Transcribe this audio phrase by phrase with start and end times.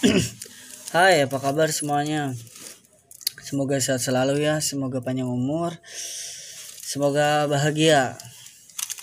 [0.96, 2.32] Hai, apa kabar semuanya?
[3.44, 5.76] Semoga sehat selalu ya, semoga panjang umur,
[6.80, 8.16] semoga bahagia.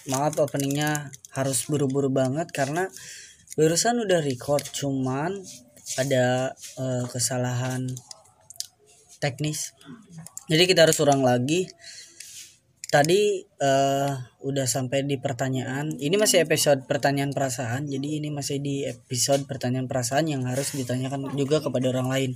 [0.10, 2.90] Maaf openingnya harus buru-buru banget karena
[3.54, 5.38] barusan udah record, cuman
[6.02, 7.86] ada eh, kesalahan
[9.22, 9.78] teknis.
[10.50, 11.70] Jadi kita harus ulang lagi.
[12.88, 14.12] Tadi eh,
[14.48, 16.00] udah sampai di pertanyaan.
[16.00, 17.92] Ini masih episode pertanyaan perasaan.
[17.92, 22.32] Jadi ini masih di episode pertanyaan perasaan yang harus ditanyakan juga kepada orang lain.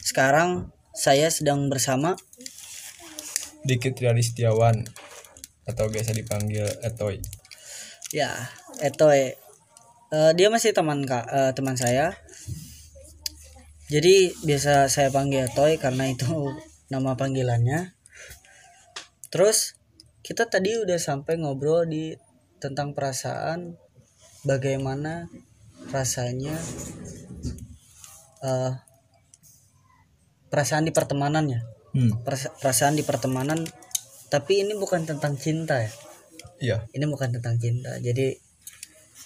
[0.00, 2.16] Sekarang saya sedang bersama
[3.68, 4.80] Dikit Riyadi Setiawan
[5.68, 7.20] atau biasa dipanggil Etoy.
[8.16, 8.32] ya
[8.80, 9.36] Etoy.
[10.12, 12.16] Eh, dia masih teman kak eh, teman saya.
[13.92, 16.56] Jadi biasa saya panggil Etoy karena itu
[16.88, 17.92] nama panggilannya.
[19.28, 19.81] Terus
[20.22, 22.14] kita tadi udah sampai ngobrol di
[22.62, 23.74] tentang perasaan
[24.46, 25.26] bagaimana
[25.90, 26.54] rasanya
[28.42, 28.72] eh
[30.46, 31.60] perasaan di pertemanan ya?
[31.92, 32.22] Hmm.
[32.22, 33.66] Perasa- perasaan di pertemanan
[34.30, 35.90] tapi ini bukan tentang cinta ya?
[36.62, 36.78] Iya.
[36.94, 37.98] ini bukan tentang cinta.
[37.98, 38.38] Jadi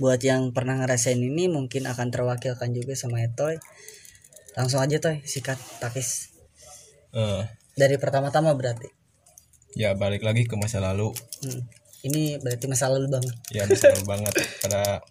[0.01, 3.61] buat yang pernah ngerasain ini mungkin akan terwakilkan juga sama Etoy.
[4.57, 6.33] Langsung aja Toy sikat takis.
[7.13, 7.45] Eh,
[7.77, 8.96] dari pertama-tama berarti
[9.77, 11.13] ya balik lagi ke masa lalu.
[11.45, 11.63] Hmm.
[12.07, 15.05] ini berarti masa lalu banget Ya masa lalu banget pada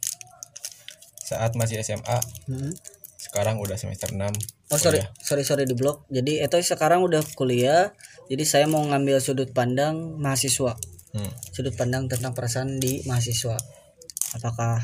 [1.26, 2.20] saat masih SMA.
[2.46, 2.74] Hmm.
[3.18, 4.22] Sekarang udah semester 6.
[4.70, 6.06] Oh sorry, sorry sorry di blok.
[6.14, 7.94] Jadi Etoy sekarang udah kuliah.
[8.30, 10.78] Jadi saya mau ngambil sudut pandang mahasiswa.
[11.14, 11.32] Hmm.
[11.50, 13.58] Sudut pandang tentang perasaan di mahasiswa.
[14.38, 14.82] Apakah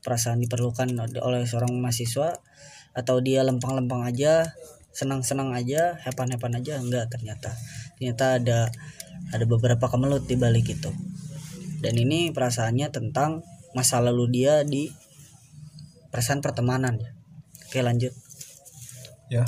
[0.00, 2.38] perasaan diperlukan oleh seorang mahasiswa
[2.94, 4.54] atau dia lempang-lempang aja,
[4.90, 6.78] senang-senang aja, hepan-hepan aja?
[6.78, 7.54] Enggak ternyata.
[7.98, 8.60] Ternyata ada
[9.28, 10.90] ada beberapa kemelut di balik itu.
[11.80, 14.90] Dan ini perasaannya tentang masa lalu dia di
[16.10, 17.10] perasaan pertemanan ya.
[17.68, 18.12] Oke lanjut.
[19.30, 19.46] Ya.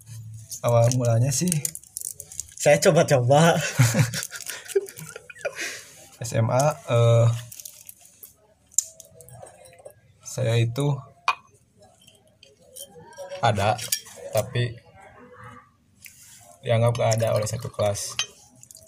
[0.66, 1.50] Awal mulanya sih
[2.56, 3.54] Saya coba-coba.
[6.26, 7.28] SMA eh
[10.26, 10.92] saya itu
[13.40, 13.78] ada
[14.34, 14.76] tapi
[16.60, 18.18] dianggap gak ada oleh satu kelas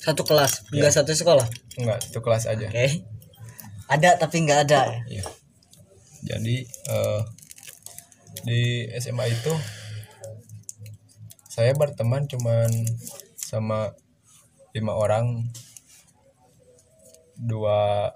[0.08, 1.44] Satu kelas, enggak satu sekolah.
[1.76, 3.04] enggak satu kelas aja Oke.
[3.88, 4.80] Ada tapi nggak ada.
[4.88, 5.20] ya?
[5.20, 5.24] Iya.
[6.24, 7.20] Jadi eh,
[8.42, 8.60] di
[8.96, 9.52] SMA itu
[11.44, 12.72] saya berteman cuman
[13.36, 13.92] sama
[14.72, 15.48] lima orang,
[17.34, 18.12] dua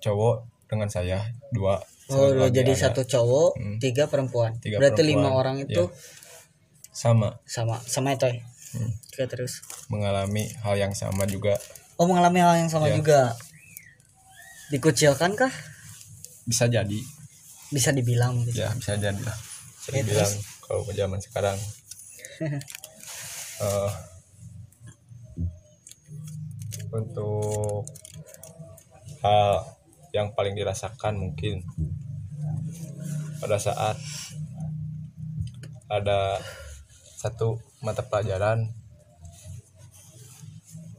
[0.00, 0.36] cowok
[0.68, 1.20] dengan saya,
[1.50, 1.80] dua.
[2.12, 2.82] Oh, lo jadi ada.
[2.88, 3.76] satu cowok, Hmm.
[3.80, 4.52] tiga perempuan.
[4.60, 5.96] Tiga Berarti perempuan, lima orang itu iya.
[6.92, 8.44] sama sama sama itu ya.
[8.74, 8.90] Hmm.
[8.90, 9.62] Oke terus.
[9.86, 11.54] mengalami hal yang sama juga.
[11.94, 12.98] Oh mengalami hal yang sama Iya.
[12.98, 13.20] juga.
[14.68, 15.52] Dikucilkan kah?
[16.44, 16.98] Bisa jadi,
[17.70, 18.58] Bisa dibilang gitu.
[18.60, 19.36] ya bisa jadi lah.
[19.78, 21.58] Bisa Oke, dibilang kalau zaman sekarang.
[23.54, 23.90] Eh,
[26.90, 27.86] untuk
[29.22, 29.62] hal
[30.10, 31.62] yang paling dirasakan mungkin
[33.38, 33.94] pada saat
[35.86, 36.42] ada
[37.24, 38.68] satu mata pelajaran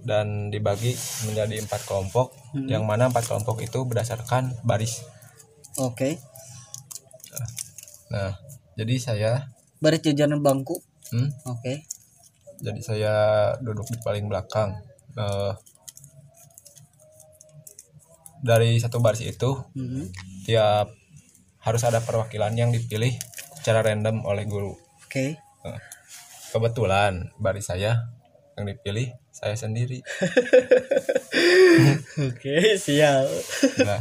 [0.02, 0.94] dan dibagi
[1.24, 2.66] menjadi empat kelompok Hmm.
[2.66, 5.04] yang mana empat kelompok itu berdasarkan baris
[5.78, 6.18] Oke.
[8.08, 8.32] nah
[8.74, 9.32] jadi saya
[9.78, 10.80] Baris jajanan bangku.
[11.12, 11.84] hmm, Oke.
[12.58, 13.14] jadi saya
[13.60, 14.74] duduk di paling belakang
[15.16, 15.54] Eh,
[18.42, 20.12] dari satu baris itu Mhm.
[20.44, 20.92] tiap
[21.60, 23.16] harus ada perwakilan yang dipilih
[23.56, 25.34] secara random oleh guru Oke.
[25.34, 25.45] Nah,
[26.56, 28.08] kebetulan baris saya
[28.56, 30.00] yang dipilih saya sendiri.
[32.32, 33.28] Oke siap.
[33.84, 34.00] nah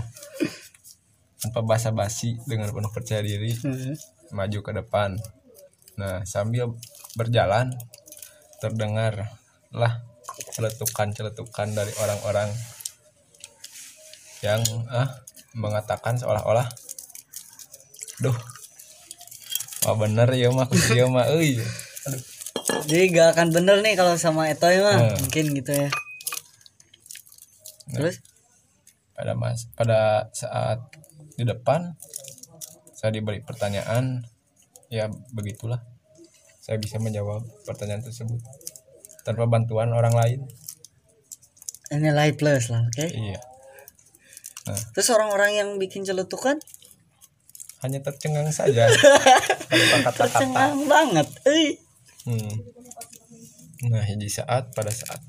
[1.42, 3.98] tanpa basa-basi dengan penuh percaya diri Mhm.
[4.30, 5.18] maju ke depan.
[5.98, 6.70] Nah sambil
[7.18, 7.74] berjalan
[8.62, 9.34] terdengar
[9.74, 10.06] lah
[10.54, 12.54] celetukan-celetukan dari orang-orang
[14.46, 14.62] yang
[14.94, 15.10] ah
[15.58, 16.70] mengatakan seolah-olah
[18.22, 18.38] duh
[19.82, 20.70] wah bener ya mah?
[20.70, 21.26] Dia mah?
[21.34, 21.58] Euy.
[22.06, 22.33] Aduh
[22.82, 25.16] Jadi gak akan bener nih kalau sama Etoy mah Hmm.
[25.18, 25.88] mungkin gitu ya.
[27.84, 27.94] Nah.
[27.94, 28.16] Terus?
[29.14, 30.82] pada mas pada saat
[31.32, 31.94] di depan
[32.92, 34.26] saya diberi pertanyaan
[34.88, 35.78] ya begitulah
[36.58, 38.42] saya bisa menjawab pertanyaan tersebut
[39.22, 40.40] tanpa bantuan orang lain
[41.88, 43.06] Ini light plus lah, oke?
[43.06, 43.38] iya
[44.66, 46.58] nah Terus orang-orang yang bikin celetukan
[47.86, 48.90] hanya tercengang saja
[49.70, 51.28] kata-kata tercengang banget.
[51.46, 51.78] Eh.
[52.24, 52.54] Hmm.
[53.92, 55.20] Nah, di saat pada saat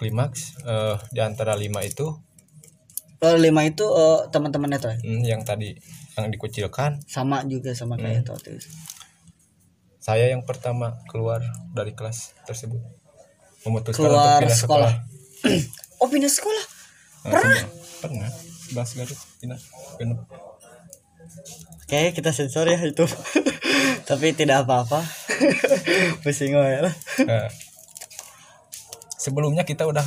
[0.00, 2.08] klimaks eh, di antara lima itu?
[3.24, 4.96] Oh, lima itu oh, teman-teman itu ya?
[5.00, 5.72] hmm, yang tadi
[6.16, 7.00] yang dikucilkan?
[7.08, 8.72] Sama juga sama kayak itu tuh
[10.04, 11.40] saya yang pertama keluar
[11.72, 12.76] dari kelas tersebut.
[13.64, 14.92] Memutuskan Keluar untuk pindah sekolah.
[14.92, 15.60] sekolah,
[16.04, 16.64] oh pindah sekolah?
[17.24, 17.72] Nah, semua-
[18.04, 18.28] pernah.
[18.76, 19.60] Bas Garut pindah.
[19.96, 20.20] Genep
[21.84, 23.04] oke kita sensor ya itu
[24.04, 25.00] tapi tidak apa-apa.
[26.22, 26.88] Pusing ya.
[26.88, 27.48] Lah Nah,
[29.16, 30.04] sebelumnya kita udah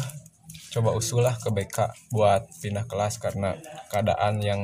[0.71, 1.77] coba usul lah ke BK
[2.13, 3.57] buat pindah kelas karena
[3.89, 4.61] keadaan yang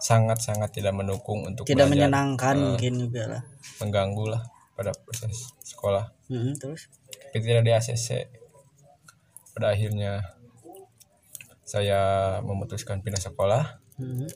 [0.00, 2.08] sangat-sangat tidak mendukung untuk tidak belajar.
[2.08, 3.42] menyenangkan Eh, mungkin juga lah.
[3.80, 4.42] mengganggu lah
[4.76, 6.08] pada proses sekolah.
[6.32, 6.88] Mm, terus?
[7.32, 8.08] Tapi tidak di ACC
[9.52, 10.24] pada akhirnya
[11.64, 12.00] saya
[12.40, 13.80] memutuskan pindah sekolah.
[13.94, 14.26] Mm.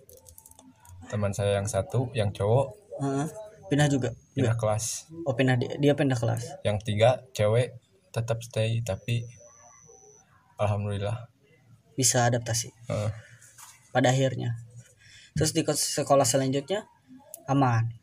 [1.09, 3.48] teman saya yang satu yang cowok Heeh.
[3.69, 4.11] Pindah juga?
[4.33, 5.09] Pindah kelas.
[5.23, 6.61] Oh pindah dia, dia pindah kelas?
[6.63, 7.77] Yang tiga cewek
[8.09, 9.25] tetap stay tapi
[10.57, 11.29] alhamdulillah.
[11.93, 12.71] Bisa adaptasi.
[12.89, 13.11] Eh,
[13.91, 14.57] pada akhirnya.
[15.35, 16.89] Terus di sekolah selanjutnya
[17.47, 17.95] aman?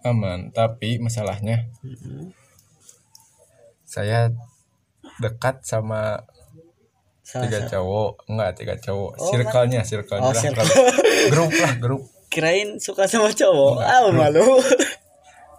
[0.00, 2.32] Aman tapi masalahnya Mm-mm.
[3.84, 4.32] saya
[5.18, 6.24] dekat sama
[7.20, 8.12] Salah tiga satu- cowok.
[8.26, 9.12] Enggak tiga cowok.
[9.14, 10.66] Oh, circle-nya circle Oh, circle.
[11.28, 12.02] grup lah grup.
[12.32, 13.82] Kirain suka sama cowok.
[13.82, 14.62] Ah malu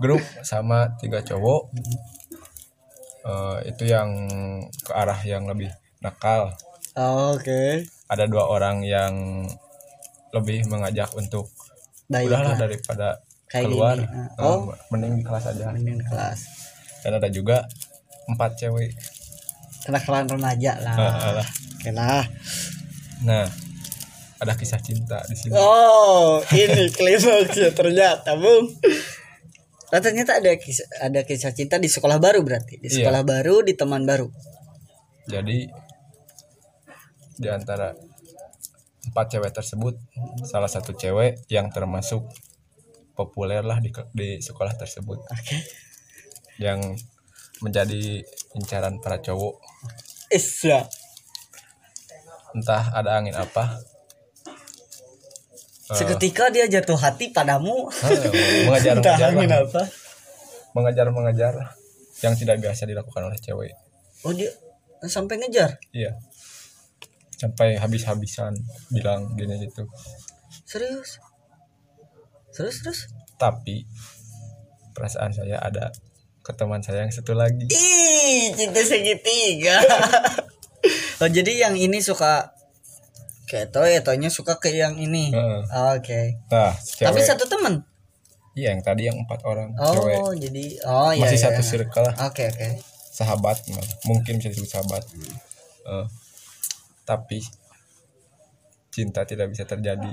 [0.01, 1.69] grup sama tiga cowok.
[3.21, 4.09] Eh, itu yang
[4.73, 5.69] ke arah yang lebih
[6.01, 6.57] nakal.
[6.97, 7.85] Oh, oke.
[8.09, 9.45] Ada dua orang yang
[10.33, 11.47] lebih mengajak untuk
[12.09, 12.59] baik udahlah lah.
[12.59, 13.07] daripada
[13.45, 13.95] Kayak keluar.
[13.95, 14.09] gini.
[14.09, 14.73] eh, Oh.
[14.89, 15.69] mending di kelas aja.
[15.69, 16.39] Mending di kelas.
[17.01, 17.63] Dan ada juga
[18.25, 18.91] empat cewek.
[19.81, 20.95] Kenakalan remaja lah.
[20.95, 21.47] Ah, alah.
[21.47, 22.23] oke lah.
[23.21, 23.45] Nah
[24.37, 25.53] ada kisah cinta di sini.
[25.53, 28.65] Oh ini klimaksnya ternyata bung
[29.91, 32.79] Nah, ternyata ada kisah ada kisah cinta di sekolah baru berarti.
[32.79, 33.03] Di Iya.
[33.03, 34.31] sekolah baru di teman baru.
[35.27, 35.67] Jadi
[37.41, 37.91] di antara
[39.11, 39.95] empat cewek tersebut
[40.47, 42.23] salah satu cewek yang termasuk
[43.11, 45.19] populer lah di, di sekolah tersebut.
[45.27, 45.57] Oke.
[46.55, 47.03] Yang
[47.59, 48.23] menjadi
[48.55, 49.59] incaran para cowok.
[50.31, 50.87] Isya
[52.51, 53.79] entah ada angin apa
[55.95, 57.87] seketika dia jatuh hati padamu.
[58.07, 59.29] Eh, mengajar mengajar.
[59.31, 59.61] lah.
[59.67, 59.83] apa
[60.71, 61.53] mengajar mengajar.
[62.21, 63.73] Yang tidak biasa dilakukan oleh cewek.
[64.21, 64.53] Oh dia
[65.09, 65.81] sampai ngejar?
[65.89, 66.13] Iya.
[67.33, 68.53] Sampai habis-habisan
[68.93, 69.89] bilang gini gitu.
[70.69, 71.17] Serius?
[72.53, 72.99] Terus terus?
[73.41, 73.89] Tapi
[74.93, 75.89] perasaan saya ada
[76.45, 77.65] ke teman saya yang satu lagi.
[77.73, 79.81] Ih cinta segitiga.
[81.21, 82.49] Oh jadi yang ini suka
[83.51, 85.35] kayak toy toynya suka ke yang ini.
[85.35, 85.61] Heeh.
[85.67, 86.21] Oh, oke.
[86.47, 87.27] Nah tapi cewek.
[87.27, 87.83] satu teman
[88.51, 90.43] iya yang tadi yang empat orang oh cewek.
[90.47, 91.45] jadi oh iya masih iya.
[91.51, 92.15] satu circle lah.
[92.31, 92.79] Oke oke.
[93.11, 93.95] Sahabat malah.
[94.07, 95.03] mungkin bisa disebut sahabat.
[95.83, 96.07] Eh,
[97.03, 97.43] tapi
[98.91, 100.11] cinta tidak bisa terjadi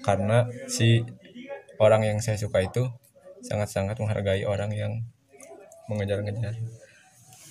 [0.00, 1.04] karena si
[1.76, 2.88] orang yang saya suka itu
[3.44, 4.92] sangat-sangat menghargai orang yang
[5.92, 6.56] mengejar-ngejar.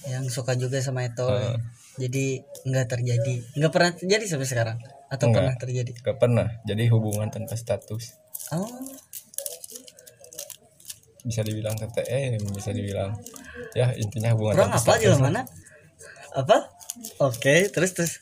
[0.09, 1.57] Yang suka juga sama itu Heeh.
[1.97, 2.25] jadi
[2.65, 3.33] nggak terjadi.
[3.57, 4.77] Nggak pernah terjadi sampai sekarang
[5.11, 5.35] atau Nggak.
[5.37, 5.91] pernah terjadi?
[5.99, 6.47] Gak pernah.
[6.63, 8.15] Jadi hubungan tanpa status.
[8.49, 8.63] Oh.
[11.21, 13.13] Bisa dibilang TTM bisa dibilang
[13.77, 15.19] ya intinya hubungan kurang tanpa apa status lah.
[15.21, 15.41] mana?
[16.33, 16.57] Apa?
[17.21, 18.13] Oke terus terus.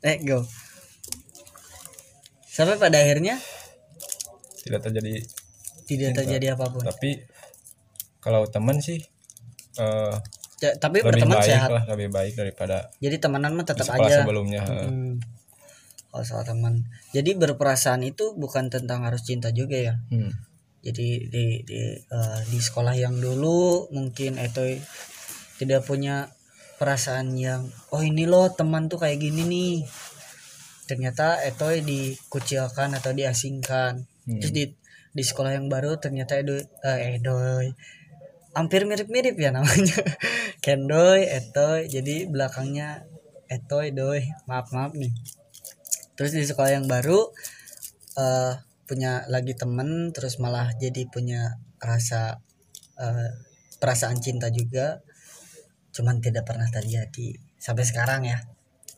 [0.00, 0.42] Eh go.
[2.42, 3.38] Sampai pada akhirnya?
[4.58, 5.22] Tidak terjadi.
[5.86, 6.18] Tidak Cinta.
[6.18, 6.82] terjadi apa pun.
[6.82, 7.22] Tapi
[8.18, 8.98] kalau teman sih
[9.78, 10.14] eh,
[10.58, 11.70] Ya, tapi lebih berteman baik sehat.
[11.70, 14.26] lah lebih baik daripada jadi temenan mah tetap aja.
[14.26, 14.66] sebelumnya.
[14.66, 15.22] Hmm.
[16.08, 16.88] Kalau soal teman.
[17.12, 19.96] Jadi berperasaan itu bukan tentang harus cinta juga ya.
[20.08, 20.32] Hmm.
[20.78, 24.78] jadi di di eh, di sekolah yang dulu mungkin itu
[25.58, 26.30] tidak punya
[26.78, 29.76] perasaan yang oh ini loh teman tuh kayak gini nih.
[30.88, 34.06] Ternyata Etoy dikucilkan atau diasingkan.
[34.28, 34.40] Hmm.
[34.40, 34.64] terus di
[35.12, 37.74] di sekolah yang baru ternyata Edoy eh, Edoy
[38.56, 39.98] hampir mirip-mirip ya namanya.
[40.64, 41.90] Kendoy Etoy.
[41.90, 43.04] Jadi belakangnya
[43.50, 44.24] Etoy Doy.
[44.48, 45.12] Maaf maaf nih
[46.18, 47.30] terus di sekolah yang baru
[48.18, 52.42] eh punya lagi temen terus malah jadi punya rasa
[52.98, 53.30] eh,
[53.78, 54.98] perasaan cinta juga
[55.94, 58.42] cuman tidak pernah terjadi sampai sekarang ya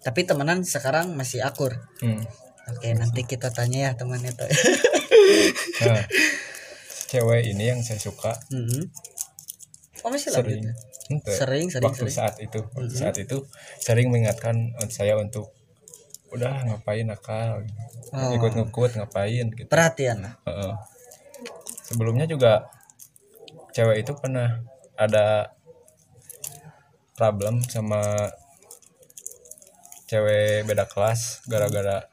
[0.01, 2.25] tapi temenan sekarang masih akur Hmm.
[2.67, 4.47] oke nanti kita tanya ya teman itu
[5.85, 6.01] Nah,
[7.11, 8.83] cewek ini yang saya suka Mhm.
[10.01, 12.15] oh masih sering lanjut Ente, Sering, sering, waktu sering.
[12.15, 13.01] saat itu waktu Mhm.
[13.03, 13.37] saat itu
[13.77, 15.51] sering mengingatkan saya untuk
[16.31, 17.63] udah ngapain nakal?
[18.11, 18.35] Oh.
[18.35, 19.69] ikut ngikut ngapain gitu.
[19.71, 20.35] Perhatian lah.
[20.47, 20.75] Heeh.
[21.91, 22.71] sebelumnya juga
[23.75, 24.63] cewek itu pernah
[24.95, 25.51] ada
[27.19, 28.31] problem sama
[30.07, 32.07] cewek beda kelas gara-gara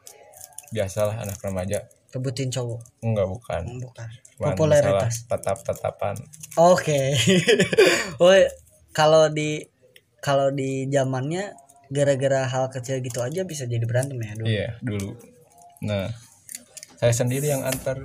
[0.73, 1.85] biasalah anak remaja.
[2.13, 2.81] Rebutin cowok?
[3.05, 3.61] Enggak bukan.
[3.81, 4.09] Bukan.
[4.37, 5.25] Cuman popularitas?
[5.25, 6.15] masalah tetap-tetapan
[6.57, 7.13] Oke.
[8.21, 8.33] oh,
[8.93, 9.65] kalau di
[10.21, 11.53] kalau di zamannya
[11.89, 14.45] gara-gara hal kecil gitu aja bisa jadi berantem ya, dulu.
[14.45, 15.09] iya dulu
[15.79, 16.09] nah
[16.95, 18.01] saya sendiri yang antar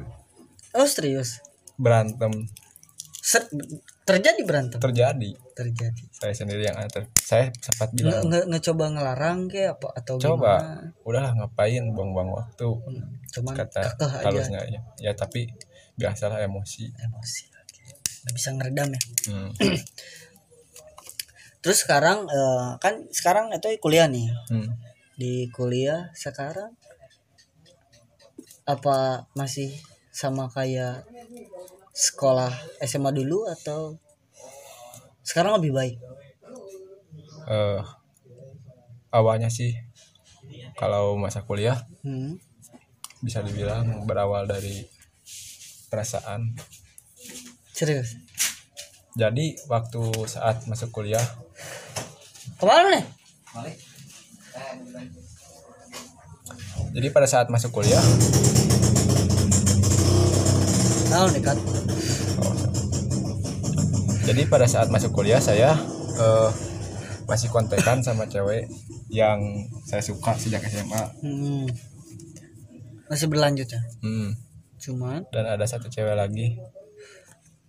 [0.73, 1.45] Oh, serius.
[1.75, 2.33] berantem
[3.15, 3.49] Ser-
[4.03, 4.79] terjadi berantem.
[4.79, 6.03] terjadi terjadi.
[6.11, 10.53] saya sendiri yang antar saya sempat Nge, bilang nge, ngecoba ngelarang ke apa atau coba
[10.59, 10.97] gimana?
[11.03, 14.81] udahlah ngapain buang-buang waktu Hmm, Cuman kata kekeh aja halusnya ya.
[14.99, 15.49] ya tapi
[15.95, 17.43] biasalah emosi emosi.
[17.53, 17.81] Oke.
[18.23, 19.01] Nggak bisa ngeredam ya.
[19.29, 19.51] hmm.
[21.63, 24.29] Terus sekarang eh, kan sekarang itu kuliah nih.
[24.51, 24.69] Hmm.
[25.15, 26.75] Di kuliah sekarang
[28.63, 29.75] apa masih
[30.15, 31.03] sama kayak
[31.93, 32.51] sekolah
[32.83, 33.99] SMA dulu atau
[35.23, 35.97] sekarang lebih baik?
[37.43, 37.83] eh
[39.11, 39.75] awalnya sih
[40.79, 41.75] kalau masa kuliah
[42.07, 42.39] Hmm.
[43.19, 44.87] bisa dibilang berawal dari
[45.91, 46.55] perasaan
[47.75, 48.15] Serius.
[49.13, 51.23] Jadi waktu saat masuk kuliah
[52.57, 53.05] Ke mana nih?
[56.93, 58.01] jadi pada saat masuk kuliah
[61.09, 61.57] Tahu nih kan?
[62.41, 62.57] oh,
[64.25, 65.77] jadi pada saat masuk kuliah saya
[66.17, 66.51] eh,
[67.29, 68.65] masih kontekan sama cewek
[69.13, 69.41] yang
[69.85, 71.69] saya suka sejak SMA Hmm.
[73.13, 73.81] Masih berlanjut ya.
[74.01, 74.33] Hmm.
[74.81, 76.57] Cuman dan ada satu cewek lagi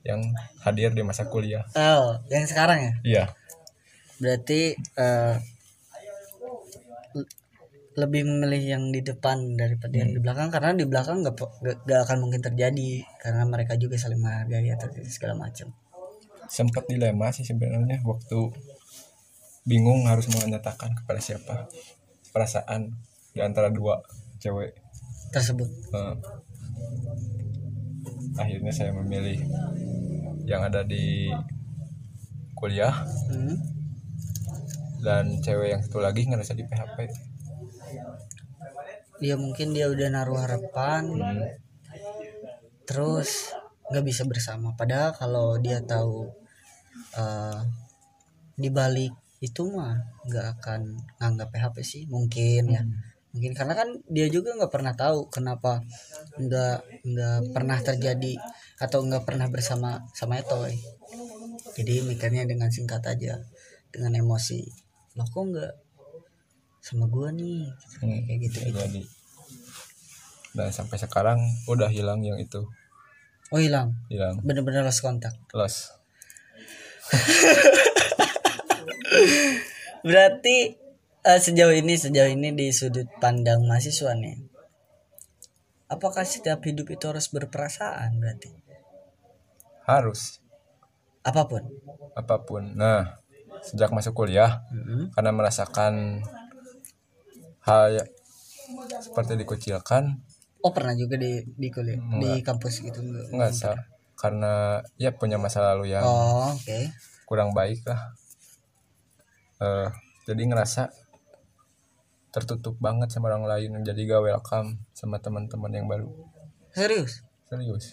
[0.04, 0.20] yang
[0.64, 2.94] hadir di masa kuliah oh, yang sekarang ya.
[3.04, 3.24] iya
[4.20, 4.78] Berarti
[7.18, 7.32] le-
[7.94, 11.86] lebih memilih yang di depan daripada yang di belakang karena di belakang nggak po- nggak
[11.86, 15.70] nggak akan mungkin terjadi karena mereka juga saling menghargai atau segala macam.
[16.50, 18.52] sempat dilema sih sebenarnya waktu
[19.66, 21.72] bingung harus menyatakan kepada siapa
[22.36, 22.94] perasaan
[23.34, 24.04] di antara dua
[24.38, 24.76] cewek
[25.34, 25.66] tersebut.
[25.96, 26.16] Eh,
[28.38, 29.40] akhirnya saya memilih
[30.44, 31.32] yang ada di
[32.56, 32.96] kuliah.
[33.32, 33.60] Hmm.
[35.04, 37.12] dan cewek yang satu lagi ngerasa di PHP
[39.20, 41.12] Dia mungkin dia udah naruh harapan.
[41.12, 41.44] Hmm,
[42.88, 43.52] terus
[43.92, 44.72] nggak bisa bersama.
[44.80, 46.32] Padahal kalau dia tahu
[47.20, 47.60] eh
[48.56, 49.12] di balik
[49.44, 50.82] itu mah nggak akan
[51.20, 52.84] nganggap PHP sih mungkin ya.
[53.36, 55.84] Mungkin karena kan dia juga nggak pernah tahu kenapa
[56.40, 58.40] nggak nggak pernah terjadi
[58.84, 60.75] atau nggak pernah bersama sama Etoy.
[61.80, 63.40] Jadi mikirnya dengan singkat aja
[63.88, 64.60] dengan emosi.
[65.16, 65.74] Lo kok nggak
[66.84, 67.72] sama gua nih?
[68.04, 69.04] Hmm, kayak gitu gitu jadi
[70.54, 72.62] dan sampai sekarang udah hilang yang itu.
[73.50, 73.98] Oh hilang?
[74.10, 74.38] Hilang.
[74.46, 75.98] Bener-bener lost kontak lost.
[80.08, 80.78] Berarti
[81.25, 84.54] eh, sejauh ini sejauh ini di sudut pandang mahasiswa nih
[85.94, 88.50] apakah setiap hidup itu harus berperasaan berarti
[89.88, 90.40] harus.
[91.24, 91.63] Apa pun.
[92.16, 92.63] Apa pun.
[92.75, 93.16] Nah
[93.63, 95.16] sejak masuk kuliah Mm-mm.
[95.16, 96.20] karena merasakan
[97.63, 98.12] hal ya-
[99.00, 100.20] seperti dikucilkan
[100.63, 103.00] oh pernah juga di di kuliah di kampus gitu?
[103.00, 103.56] Enggak.
[103.56, 103.78] Enggak
[104.20, 106.80] karena ya punya masa lalu yang oh oke.
[107.28, 108.16] kurang baik lah.
[109.63, 109.88] Eh,
[110.28, 110.92] jadi ngerasa
[112.34, 116.10] tertutup banget sama orang lain jadi gak welcome sama teman-teman yang baru.
[116.74, 117.22] Serius
[117.62, 117.86] serius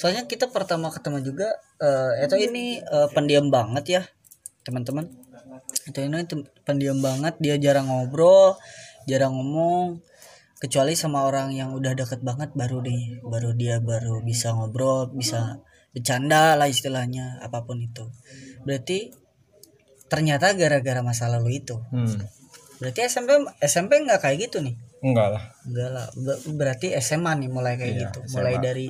[0.00, 1.48] soalnya kita pertama ketemu juga
[1.80, 4.02] eh itu ini eh, pendiam banget ya
[4.64, 5.08] teman-teman.
[5.88, 6.24] Itu ini
[6.64, 8.56] pendiam banget dia jarang ngobrol
[9.08, 10.00] jarang ngomong
[10.60, 15.56] kecuali sama orang yang udah deket banget baru deh baru dia baru bisa ngobrol bisa
[15.90, 18.08] bercanda lah istilahnya apa pun itu.
[18.62, 19.10] Berarti
[20.12, 21.80] ternyata gara-gara masa lalu itu.
[21.90, 22.20] Hmm.
[22.80, 27.48] Berarti SMP SMP nggak kayak gitu nih enggak lah Enggak lah, Ber- berarti SMA nih
[27.52, 28.18] mulai kayak Iya, gitu.
[28.24, 28.32] SMA.
[28.36, 28.86] Mulai dari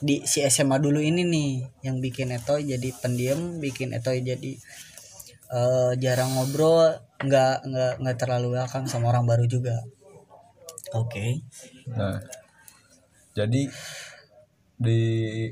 [0.00, 1.50] di si SMA dulu ini nih
[1.84, 4.52] yang bikin Etoy jadi pendiam, bikin Etoy jadi
[5.52, 9.80] eh, jarang ngobrol, nggak nggak nggak terlalu welcome sama orang baru juga.
[10.94, 11.42] Oke.
[11.90, 12.20] nah
[13.34, 13.68] jadi
[14.76, 15.00] di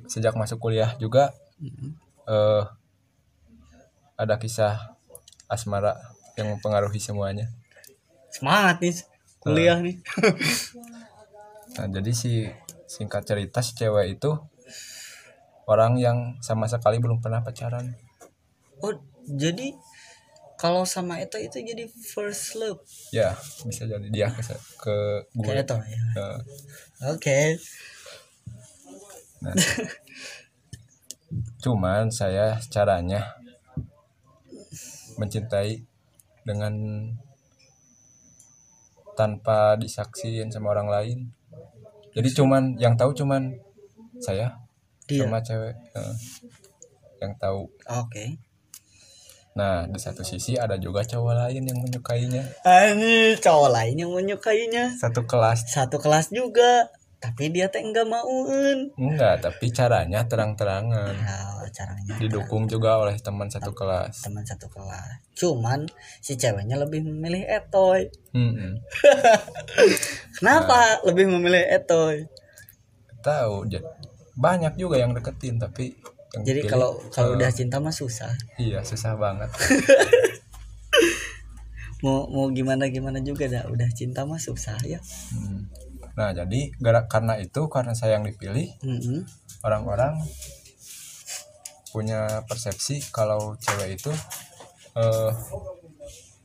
[0.04, 1.90] sejak masuk kuliah juga Mm-mm.
[2.28, 2.64] eh
[4.14, 4.94] ada kisah
[5.48, 5.96] asmara
[6.38, 7.50] yang mempengaruhi semuanya
[8.30, 8.94] Semangat nih
[9.44, 9.96] kuliah nih.
[11.74, 12.46] Nah, jadi si
[12.86, 14.30] singkat cerita si cewek itu
[15.66, 17.98] orang yang sama sekali belum pernah pacaran.
[18.78, 18.94] oh,
[19.26, 19.74] jadi
[20.54, 22.78] kalau sama itu itu jadi first love.
[23.10, 23.34] Ya,
[23.66, 24.96] bisa jadi dia ke, ke
[25.34, 25.50] gue.
[25.50, 26.02] Kayak ya.
[27.10, 27.58] Oke.
[29.42, 29.54] nah.
[31.58, 33.34] Cuman saya caranya
[35.18, 35.82] mencintai
[36.46, 36.74] dengan
[39.14, 41.18] tanpa disaksiin sama orang lain.
[42.14, 43.50] jadi cuman yang tahu cuman
[44.22, 44.54] saya
[45.10, 45.26] dia?
[45.26, 46.14] sama cewek eh,
[47.18, 47.66] yang tahu.
[47.90, 48.38] Oke.
[49.54, 52.42] Nah di satu sisi ada juga cowok lain yang menyukainya.
[52.66, 54.90] Ini cowok lain yang menyukainya.
[54.94, 55.70] Satu kelas.
[55.70, 56.90] Satu kelas juga.
[57.22, 58.92] Tapi dia teh enggak mauin.
[59.00, 61.14] Enggak tapi caranya terang-terangan.
[61.16, 64.22] Nah, caranya didukung juga oleh teman satu kelas.
[64.22, 65.18] teman satu kelas.
[65.34, 65.90] Cuman
[66.22, 68.06] si ceweknya lebih memilih etoy.
[68.30, 68.78] Hmm,
[70.38, 72.30] kenapa lebih memilih etoy?
[73.26, 73.66] Tahu
[74.38, 75.98] banyak juga yang deketin tapi
[76.34, 78.30] yang jadi kalau kalau eh, udah cinta mah susah.
[78.58, 79.50] iya susah banget.
[82.04, 83.64] Mau mau gimana gimana juga dah.
[83.64, 85.00] Udah cinta mah susah ya.
[85.32, 85.72] Hmm.
[86.14, 88.70] nah jadi gara karena itu karena saya yang dipilih
[89.66, 90.20] orang-orang
[91.94, 94.10] punya persepsi kalau cewek itu
[94.98, 95.30] eh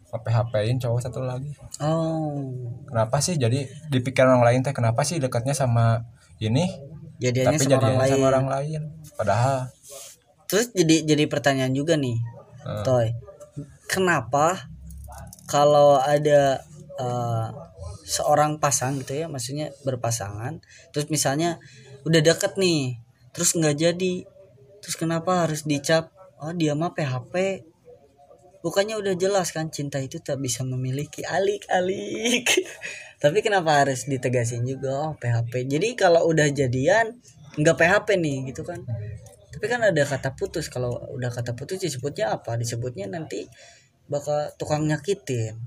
[0.10, 1.54] PHP-in cowok satu lagi.
[1.82, 2.50] Oh.
[2.90, 3.38] Kenapa sih?
[3.38, 6.02] Jadi dipikir orang lain teh kenapa sih dekatnya sama
[6.42, 6.66] ini
[7.22, 8.12] jadiannya tapi sama orang jadinya lain?
[8.14, 8.82] sama orang lain?
[9.14, 9.58] Padahal
[10.50, 12.18] terus jadi jadi pertanyaan juga nih
[12.66, 13.14] eh, Toy.
[13.86, 14.70] Kenapa
[15.46, 16.62] kalau ada
[16.98, 17.48] eh,
[18.10, 20.58] seorang pasang gitu ya maksudnya berpasangan
[20.90, 21.62] terus misalnya
[22.10, 22.98] udah deket nih
[23.30, 24.14] terus nggak jadi
[24.80, 26.12] terus kenapa harus dicap?
[26.40, 27.68] Oh dia mah PHP
[28.60, 32.48] bukannya udah jelas kan cinta itu tak bisa memiliki alik-alik.
[33.24, 35.12] Tapi kenapa harus ditegasin juga?
[35.12, 37.20] Oh PHP jadi kalau udah jadian
[37.60, 38.84] nggak PHP nih gitu kan.
[39.50, 40.72] Tapi kan ada kata putus.
[40.72, 42.56] Kalau udah kata putus disebutnya apa?
[42.56, 43.44] Disebutnya nanti
[44.08, 45.60] bakal tukang nyakitin.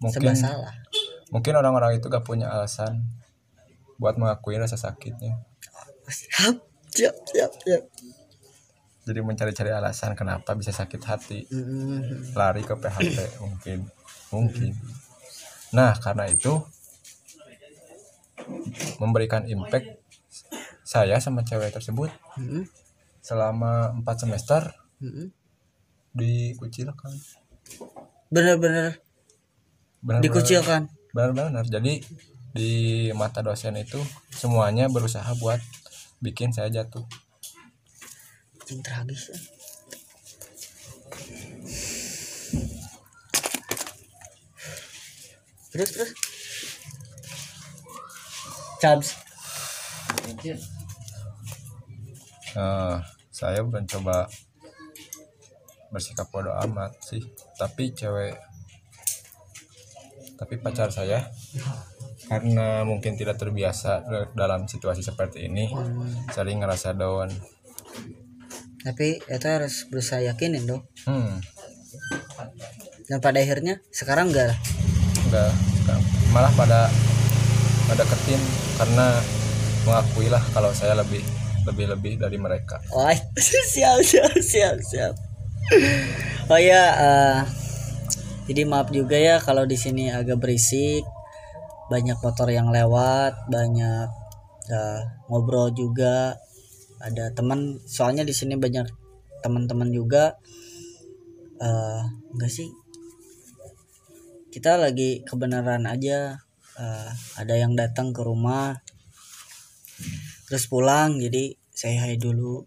[0.00, 0.72] Mungkin salah.
[1.30, 3.06] mungkin orang-orang itu gak punya alasan
[4.02, 5.38] buat mengakui rasa sakitnya.
[6.10, 6.58] Siap
[6.90, 7.84] siap siap siap
[9.04, 11.38] jadi mencari-cari alasan kenapa bisa sakit hati.
[11.48, 13.78] Mm, lari ke PHP mungkin
[14.30, 14.72] mungkin.
[15.72, 16.60] Nah karena itu
[19.00, 20.00] memberikan impact
[20.84, 22.66] saya sama cewek tersebut mm,
[23.22, 25.30] selama empat semester mm.
[26.12, 27.14] dikucilkan.
[28.28, 29.00] Bener-bener
[30.00, 30.82] Benar-benar- dikucilkan.
[31.12, 31.64] benar-benar.
[31.66, 32.00] Jadi
[32.50, 32.70] di
[33.14, 33.98] mata dosen itu
[34.34, 35.62] semuanya berusaha buat
[36.18, 37.06] bikin saya jatuh
[38.70, 39.38] Anjing tragis ya.
[45.74, 46.10] terus terus
[48.78, 49.18] Cabs
[52.54, 53.02] Nah,
[53.34, 54.30] saya mencoba
[55.90, 57.26] bersikap bodoh amat sih.
[57.58, 58.38] Tapi cewek,
[60.38, 61.26] tapi pacar saya
[62.30, 64.06] karena mungkin tidak terbiasa
[64.38, 65.66] dalam situasi seperti ini,
[66.30, 67.58] sering ngerasa down.
[68.80, 70.82] Tapi itu harus berusaha yakinin dong.
[71.04, 71.40] Hmm,
[73.10, 74.58] dan pada akhirnya sekarang enggak lah.
[75.26, 75.50] Enggak,
[76.30, 76.86] malah pada
[77.90, 78.38] pada ketin
[78.78, 79.18] karena
[79.82, 81.18] mengakui lah kalau saya lebih
[81.66, 82.78] lebih lebih dari mereka.
[82.94, 83.10] Oh,
[83.74, 85.12] siap siap siap siap.
[86.46, 87.38] Oh ya, eh,
[88.46, 91.02] jadi maaf juga ya kalau di sini agak berisik,
[91.90, 94.06] banyak motor yang lewat, banyak
[94.70, 96.38] eh, ngobrol juga,
[97.00, 98.86] ada teman, soalnya di sini banyak
[99.44, 100.36] teman-teman juga.
[101.60, 102.68] eh enggak sih,
[104.54, 106.40] kita lagi kebenaran aja.
[106.80, 108.72] eh, ada yang datang ke rumah,
[110.50, 112.66] terus pulang jadi saya hai dulu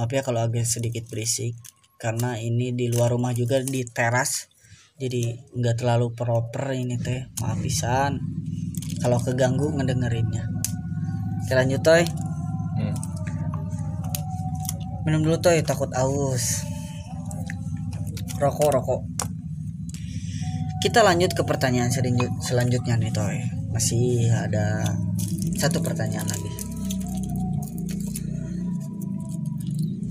[0.00, 1.52] maaf ya kalau agak sedikit berisik
[2.00, 4.48] karena ini di luar rumah juga di teras
[4.96, 8.24] jadi nggak terlalu proper ini teh maaf pisan
[9.04, 10.48] kalau keganggu ngedengerinnya
[11.44, 12.33] oke lanjut toy.
[15.04, 16.64] Minum dulu toy takut aus.
[18.40, 19.02] Rokok rokok.
[20.80, 23.36] Kita lanjut ke pertanyaan selanjut- selanjutnya nih toy
[23.72, 24.84] masih ada
[25.56, 26.50] satu pertanyaan lagi.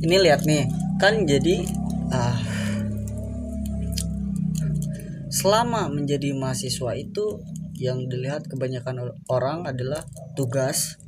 [0.03, 0.67] Ini lihat nih
[1.01, 1.65] kan jadi
[2.13, 2.37] ah
[5.33, 7.41] selama menjadi mahasiswa itu
[7.81, 10.05] yang dilihat kebanyakan or- orang adalah
[10.37, 11.01] tugas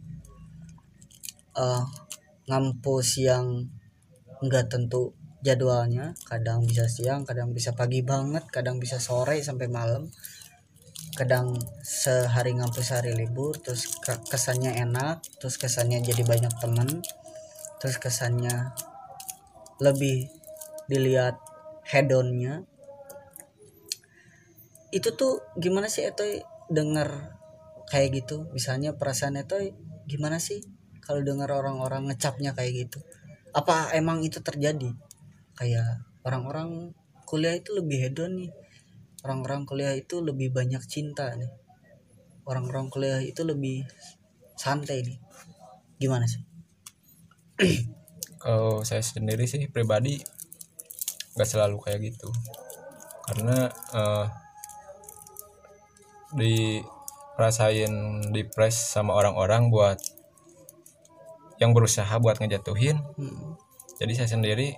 [1.55, 1.85] ah,
[2.49, 3.69] ngampus yang
[4.45, 6.13] enggak tentu jadwalnya.
[6.25, 10.09] Kadang bisa siang kadang bisa pagi banget kadang bisa sore sampai malam.
[11.15, 16.89] Kadang sehari ngampus sehari libur terus ke- kesannya enak terus kesannya jadi banyak temen
[17.79, 18.73] terus kesannya
[19.79, 20.27] lebih
[20.87, 21.37] dilihat
[21.87, 22.63] hedonnya.
[24.91, 26.39] Itu tuh gimana sih Etoy
[26.71, 27.09] denger
[27.91, 28.47] kayak gitu?
[28.55, 29.75] Misalnya perasaan Etoy
[30.07, 30.63] gimana sih
[31.05, 32.99] kalau dengar orang-orang ngecapnya kayak gitu
[33.55, 34.91] apa emang itu terjadi?
[35.55, 36.91] Kayak orang-orang
[37.23, 38.51] kuliah itu lebih hedon nih.
[39.23, 41.49] Orang-orang kuliah itu lebih banyak cinta nih.
[42.43, 43.87] Orang-orang kuliah itu lebih
[44.59, 45.17] santai nih.
[45.95, 46.43] Gimana sih?
[48.43, 50.19] Kalau saya sendiri sih pribadi
[51.33, 52.29] nggak selalu kayak gitu.
[53.25, 54.25] Karena eh,
[56.35, 57.93] dirasain
[58.35, 60.14] depres sama orang-orang buat
[61.61, 62.99] yang berusaha buat ngejatuhin.
[63.15, 63.55] Hmm.
[63.95, 64.75] jadi saya sendiri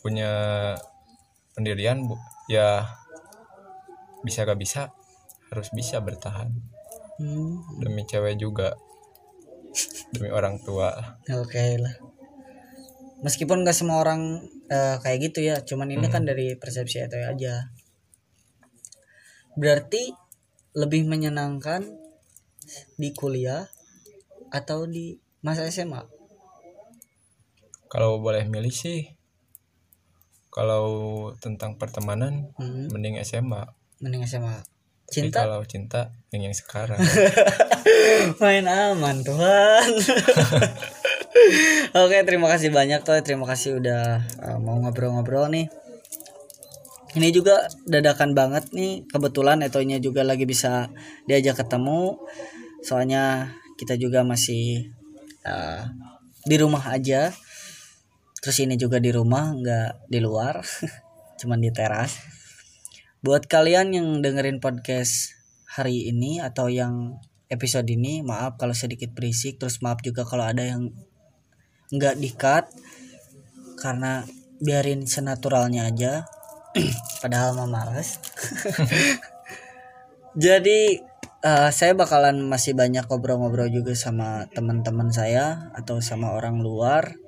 [0.00, 0.72] punya
[1.52, 2.16] pendirian bu
[2.48, 2.88] ya
[4.24, 4.92] bisa gak bisa
[5.52, 6.50] harus bisa bertahan.
[7.14, 7.62] Hmm.
[7.78, 8.74] demi cewek juga.
[10.10, 10.90] Demi orang tua.
[11.30, 11.94] Oke lah.
[13.22, 17.70] Meskipun nggak semua orang eh, kayak gitu ya cuman ini kan dari persepsi itu aja.
[19.54, 20.10] Berarti
[20.74, 21.86] lebih menyenangkan
[22.98, 23.70] di kuliah
[24.50, 26.02] atau di masa SMA
[27.86, 29.12] kalau boleh milih sih
[30.48, 30.86] kalau
[31.38, 33.62] tentang pertemanan Hmm, mending SMA
[33.98, 34.62] mending SMA
[35.04, 35.44] Tapi cinta?
[35.44, 36.00] kalau cinta
[36.32, 36.96] mending yang sekarang.
[38.42, 39.88] Main aman Tuhan.
[42.02, 45.68] Oke terima kasih banyak tuh terima kasih udah uh, mau ngobrol-ngobrol nih.
[47.14, 49.04] Ini juga dadakan banget nih.
[49.06, 50.88] Kebetulan etonya juga lagi bisa
[51.28, 52.18] diajak ketemu.
[52.82, 54.88] Soalnya kita juga masih
[55.44, 55.84] uh,
[56.44, 57.32] di rumah aja.
[58.40, 60.60] Terus ini juga di rumah nggak di luar
[61.40, 62.20] cuman di teras.
[63.24, 65.32] Buat kalian yang dengerin podcast
[65.64, 67.16] hari ini atau yang
[67.48, 69.56] episode ini maaf kalau sedikit berisik.
[69.56, 70.92] Terus maaf juga kalau ada yang
[71.88, 72.68] nggak di-cut
[73.80, 74.28] karena
[74.60, 76.28] biarin senaturalnya aja.
[77.24, 78.20] Padahal mah males.
[80.44, 80.98] Jadi
[81.44, 87.20] eh, saya bakalan masih banyak ngobrol-ngobrol juga sama teman-teman saya atau sama orang luar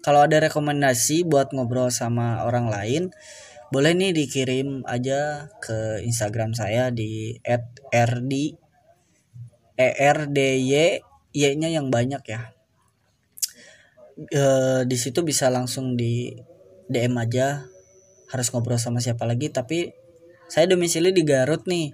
[0.00, 3.02] kalau ada rekomendasi buat ngobrol sama orang lain
[3.74, 7.34] boleh nih dikirim aja ke Instagram saya di
[7.90, 8.32] @rd
[9.74, 11.02] E R D Y
[11.34, 12.54] Y-nya yang banyak ya.
[14.30, 16.30] Eh di situ bisa langsung di
[16.86, 17.66] DM aja
[18.30, 19.90] harus ngobrol sama siapa lagi tapi
[20.46, 21.90] saya domisili di Garut nih.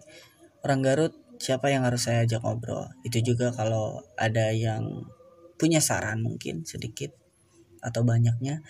[0.61, 2.92] Orang Garut siapa yang harus saya ajak ngobrol?
[3.00, 5.09] Itu juga kalau ada yang
[5.57, 7.16] punya saran mungkin sedikit
[7.81, 8.61] atau banyaknya.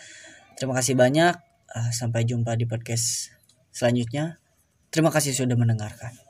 [0.55, 1.35] Terima kasih banyak.
[1.71, 3.35] Ah, sampai jumpa di podcast
[3.75, 4.39] selanjutnya.
[4.91, 6.30] Terima kasih sudah mendengarkan.